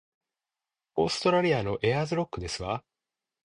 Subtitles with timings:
[0.95, 2.83] オーストラリアのエアーズロックですわ